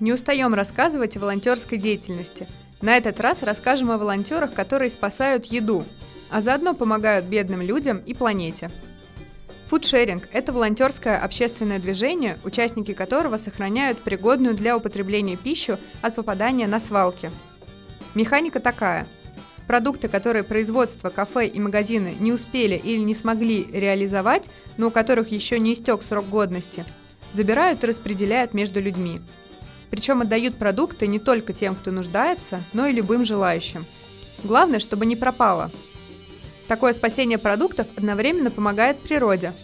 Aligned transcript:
не 0.00 0.12
устаем 0.12 0.54
рассказывать 0.54 1.16
о 1.16 1.20
волонтерской 1.20 1.78
деятельности. 1.78 2.48
На 2.80 2.96
этот 2.96 3.20
раз 3.20 3.42
расскажем 3.42 3.90
о 3.90 3.98
волонтерах, 3.98 4.54
которые 4.54 4.90
спасают 4.90 5.46
еду, 5.46 5.84
а 6.30 6.40
заодно 6.40 6.74
помогают 6.74 7.26
бедным 7.26 7.60
людям 7.60 7.98
и 7.98 8.14
планете. 8.14 8.70
Фудшеринг– 9.66 10.28
это 10.32 10.52
волонтерское 10.52 11.16
общественное 11.16 11.78
движение, 11.78 12.38
участники 12.42 12.92
которого 12.92 13.36
сохраняют 13.36 14.02
пригодную 14.02 14.54
для 14.54 14.76
употребления 14.76 15.36
пищу 15.36 15.78
от 16.02 16.16
попадания 16.16 16.66
на 16.66 16.80
свалки. 16.80 17.30
Механика 18.16 18.58
такая. 18.58 19.06
Продукты, 19.68 20.08
которые 20.08 20.42
производство, 20.42 21.10
кафе 21.10 21.46
и 21.46 21.60
магазины 21.60 22.16
не 22.18 22.32
успели 22.32 22.74
или 22.74 22.98
не 22.98 23.14
смогли 23.14 23.64
реализовать, 23.72 24.50
но 24.76 24.88
у 24.88 24.90
которых 24.90 25.30
еще 25.30 25.60
не 25.60 25.74
истек 25.74 26.02
срок 26.02 26.28
годности, 26.28 26.84
забирают 27.32 27.84
и 27.84 27.86
распределяют 27.86 28.52
между 28.54 28.80
людьми. 28.80 29.20
Причем 29.90 30.20
отдают 30.20 30.56
продукты 30.56 31.06
не 31.06 31.18
только 31.18 31.52
тем, 31.52 31.74
кто 31.74 31.90
нуждается, 31.90 32.62
но 32.72 32.86
и 32.86 32.92
любым 32.92 33.24
желающим. 33.24 33.86
Главное, 34.42 34.80
чтобы 34.80 35.06
не 35.06 35.16
пропало– 35.16 35.70
Такое 36.70 36.92
спасение 36.92 37.36
продуктов 37.36 37.88
одновременно 37.96 38.52
помогает 38.52 39.00
природе. 39.00 39.54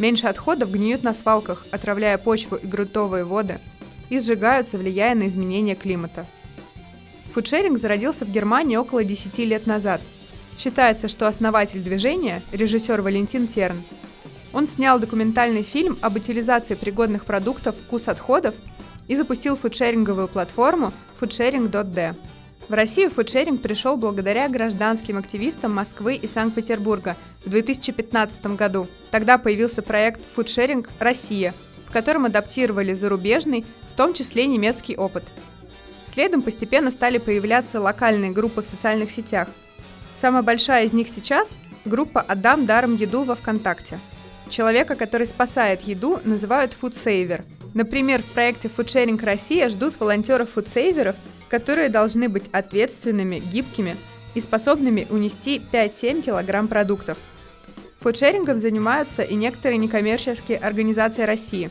Меньше 0.00 0.26
отходов 0.26 0.72
гниют 0.72 1.04
на 1.04 1.14
свалках, 1.14 1.64
отравляя 1.70 2.18
почву 2.18 2.56
и 2.56 2.66
грунтовые 2.66 3.22
воды, 3.22 3.60
и 4.08 4.18
сжигаются, 4.18 4.76
влияя 4.76 5.14
на 5.14 5.28
изменение 5.28 5.76
климата. 5.76 6.26
Фудшеринг 7.32 7.78
зародился 7.78 8.24
в 8.24 8.32
Германии 8.32 8.74
около 8.74 9.04
10 9.04 9.38
лет 9.38 9.68
назад. 9.68 10.00
Считается, 10.58 11.06
что 11.06 11.28
основатель 11.28 11.80
движения– 11.80 12.42
режиссер 12.50 13.02
Валентин 13.02 13.46
Терн. 13.46 13.84
Он 14.52 14.66
снял 14.66 14.98
документальный 14.98 15.62
фильм 15.62 15.96
об 16.02 16.16
утилизации 16.16 16.74
пригодных 16.74 17.24
продуктов 17.24 17.76
«Вкус 17.76 18.08
отходов» 18.08 18.56
и 19.08 19.16
запустил 19.16 19.56
фудшеринговую 19.56 20.28
платформу 20.28 20.92
foodsharing.d. 21.20 22.14
В 22.68 22.72
Россию 22.74 23.10
фудшеринг 23.10 23.62
пришел 23.62 23.96
благодаря 23.96 24.46
гражданским 24.48 25.16
активистам 25.16 25.74
Москвы 25.74 26.16
и 26.16 26.28
Санкт-Петербурга 26.28 27.16
в 27.44 27.48
2015 27.48 28.46
году. 28.56 28.88
Тогда 29.10 29.38
появился 29.38 29.80
проект 29.80 30.20
«Фудшеринг 30.34 30.90
Россия», 30.98 31.54
в 31.86 31.92
котором 31.92 32.26
адаптировали 32.26 32.92
зарубежный, 32.92 33.64
в 33.90 33.96
том 33.96 34.12
числе 34.12 34.46
немецкий 34.46 34.96
опыт. 34.96 35.24
Следом 36.06 36.42
постепенно 36.42 36.90
стали 36.90 37.16
появляться 37.16 37.80
локальные 37.80 38.32
группы 38.32 38.60
в 38.60 38.66
социальных 38.66 39.10
сетях. 39.10 39.48
Самая 40.14 40.42
большая 40.42 40.84
из 40.84 40.92
них 40.92 41.08
сейчас– 41.08 41.56
группа 41.86 42.20
«Отдам 42.20 42.66
даром 42.66 42.96
еду» 42.96 43.22
во 43.22 43.34
ВКонтакте. 43.34 43.98
Человека, 44.50 44.94
который 44.94 45.26
спасает 45.26 45.82
еду, 45.82 46.20
называют 46.24 46.74
фудсейвер. 46.74 47.44
Например, 47.74 48.22
в 48.22 48.26
проекте 48.26 48.68
«Фудшеринг 48.68 49.22
Россия» 49.22 49.68
ждут 49.68 49.98
волонтеров-фудсейверов– 50.00 51.16
которые 51.48 51.88
должны 51.88 52.28
быть 52.28 52.48
ответственными, 52.52 53.38
гибкими 53.38 53.96
и 54.34 54.40
способными 54.40 55.06
унести 55.10 55.60
5-7 55.72 56.22
килограмм 56.22 56.68
продуктов. 56.68 57.18
Фудшерингом 58.00 58.58
занимаются 58.58 59.22
и 59.22 59.34
некоторые 59.34 59.78
некоммерческие 59.78 60.58
организации 60.58 61.22
России. 61.22 61.70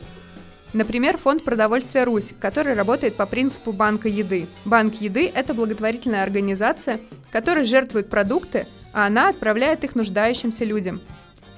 Например, 0.74 1.16
фонд 1.16 1.44
продовольствия 1.44 2.04
«Русь», 2.04 2.34
который 2.38 2.74
работает 2.74 3.14
по 3.14 3.24
принципу 3.24 3.72
банка 3.72 4.08
еды. 4.08 4.46
Банк 4.66 4.96
еды– 4.96 5.32
это 5.34 5.54
благотворительная 5.54 6.22
организация, 6.22 7.00
которая 7.32 7.64
жертвует 7.64 8.10
продукты, 8.10 8.66
а 8.92 9.06
она 9.06 9.30
отправляет 9.30 9.84
их 9.84 9.94
нуждающимся 9.94 10.66
людям. 10.66 11.00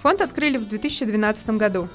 Фонд 0.02 0.20
открыли 0.20 0.58
в 0.58 0.68
2012 0.68 1.50
году. 1.50 1.88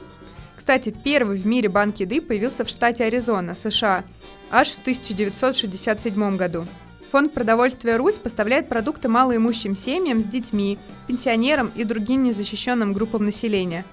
Кстати, 0.56 0.96
первый 1.04 1.38
в 1.38 1.46
мире 1.46 1.70
банк 1.70 1.98
еды 1.98 2.22
появился 2.22 2.66
в 2.66 2.70
штате 2.70 3.06
Аризона, 3.06 3.56
США, 3.56 4.04
аж 4.50 4.70
в 4.70 4.80
1967 4.80 6.38
году. 6.38 6.68
Фонд 7.12 7.34
продовольствия 7.34 7.98
«Русь» 7.98 8.18
поставляет 8.18 8.68
продукты 8.68 9.08
малоимущим 9.08 9.76
семьям 9.76 10.22
с 10.22 10.26
детьми, 10.26 10.80
пенсионерам 11.08 11.72
и 11.76 11.84
другим 11.84 12.24
незащищенным 12.24 12.94
группам 12.94 13.26
населения. 13.26 13.86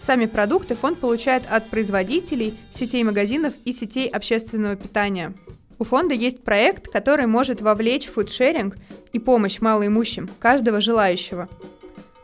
Сами 0.00 0.26
продукты 0.26 0.74
фонд 0.74 0.98
получает 0.98 1.44
от 1.48 1.70
производителей, 1.70 2.58
сетей 2.72 3.04
магазинов 3.04 3.54
и 3.64 3.72
сетей 3.72 4.08
общественного 4.08 4.76
питания. 4.76 5.34
У 5.78 5.84
фонда 5.84 6.14
есть 6.14 6.44
проект, 6.44 6.88
который 6.88 7.26
может 7.26 7.60
вовлечь 7.60 8.06
фудшеринг 8.06 8.76
и 9.12 9.18
помощь 9.18 9.60
малоимущим 9.60 10.28
каждого 10.38 10.80
желающего. 10.80 11.48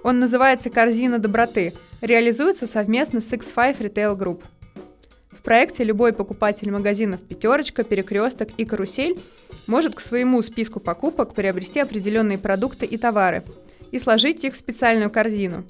Он 0.03 0.19
называется 0.19 0.71
«Корзина 0.71 1.19
доброты», 1.19 1.75
реализуется 2.01 2.67
совместно 2.67 3.21
с 3.21 3.31
X5 3.33 3.79
Retail 3.79 4.17
Group. 4.17 4.43
В 5.31 5.43
проекте 5.43 5.85
любой 5.85 6.13
покупатель 6.13 6.71
магазинов 6.71 7.21
«Пятерочка», 7.21 7.83
«Перекресток» 7.83 8.49
и 8.57 8.65
«Карусель» 8.65 9.19
может 9.67 9.95
к 9.95 10.01
своему 10.01 10.43
списку 10.43 10.81
покупок 10.81 11.35
приобрести 11.35 11.81
определенные 11.81 12.39
продукты 12.39 12.87
и 12.87 12.97
товары 12.97 13.43
и 13.91 13.99
сложить 13.99 14.43
их 14.45 14.55
в 14.55 14.57
специальную 14.57 15.11
корзину. 15.11 15.65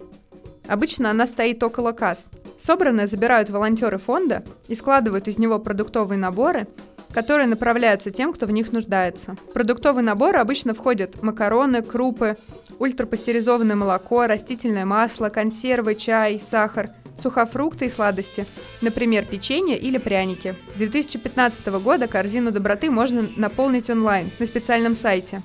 Обычно 0.66 1.10
она 1.10 1.26
стоит 1.26 1.62
около 1.64 1.90
касс. 1.90 2.26
Собранное 2.58 3.08
забирают 3.08 3.50
волонтеры 3.50 3.98
фонда 3.98 4.44
и 4.68 4.76
складывают 4.76 5.26
из 5.26 5.38
него 5.38 5.58
продуктовые 5.58 6.18
наборы, 6.18 6.68
которые 7.12 7.46
направляются 7.46 8.10
тем, 8.10 8.32
кто 8.32 8.46
в 8.46 8.50
них 8.50 8.72
нуждается. 8.72 9.36
В 9.48 9.52
продуктовый 9.52 10.02
набор 10.02 10.36
обычно 10.36 10.74
входят 10.74 11.22
макароны, 11.22 11.82
крупы, 11.82 12.36
ультрапастеризованное 12.78 13.76
молоко, 13.76 14.26
растительное 14.26 14.86
масло, 14.86 15.28
консервы, 15.28 15.94
чай, 15.94 16.40
сахар– 16.50 16.90
сухофрукты 17.20 17.86
и 17.86 17.90
сладости, 17.90 18.46
например, 18.80 19.24
печенье 19.24 19.78
или 19.78 19.98
пряники. 19.98 20.54
С 20.74 20.78
2015 20.78 21.66
года 21.66 22.06
корзину 22.08 22.50
доброты 22.50 22.90
можно 22.90 23.28
наполнить 23.36 23.90
онлайн 23.90 24.30
на 24.38 24.46
специальном 24.46 24.94
сайте. 24.94 25.42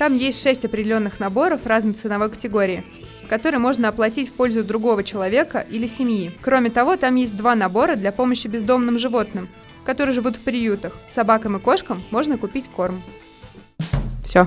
Там 0.00 0.16
есть 0.16 0.42
шесть 0.42 0.64
определенных 0.64 1.20
наборов 1.20 1.66
разной 1.66 1.92
ценовой 1.92 2.30
категории, 2.30 2.86
которые 3.28 3.58
можно 3.58 3.88
оплатить 3.88 4.30
в 4.30 4.32
пользу 4.32 4.64
другого 4.64 5.04
человека 5.04 5.58
или 5.68 5.86
семьи. 5.86 6.34
Кроме 6.40 6.70
того, 6.70 6.96
там 6.96 7.16
есть 7.16 7.36
два 7.36 7.54
набора 7.54 7.96
для 7.96 8.10
помощи 8.10 8.46
бездомным 8.46 8.98
животным, 8.98 9.50
которые 9.84 10.14
живут 10.14 10.38
в 10.38 10.40
приютах. 10.40 10.96
Собакам 11.14 11.58
и 11.58 11.60
кошкам 11.60 12.02
можно 12.10 12.38
купить 12.38 12.64
корм. 12.74 13.02
Все. 14.24 14.46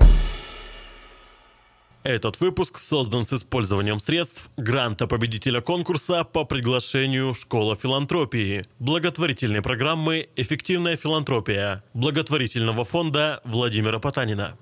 Этот 2.01 2.41
выпуск 2.41 2.79
создан 2.79 3.23
с 3.23 3.31
использованием 3.31 3.99
средств 3.99 4.49
гранта 4.57 5.05
победителя 5.07 5.61
конкурса 5.61 6.23
по 6.23 6.45
приглашению 6.45 7.35
Школа 7.35 7.75
филантропии, 7.75 8.63
благотворительной 8.79 9.61
программы 9.61 10.27
«Эффективная 10.35 10.97
филантропия» 10.97 11.83
благотворительного 11.93 12.83
фонда 12.83 13.39
Владимира 13.45 13.99
Потанина. 13.99 14.51